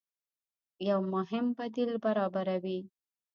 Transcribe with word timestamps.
يو 0.89 0.99
مهم 1.13 1.45
بديل 1.57 1.91
برابروي 2.05 2.79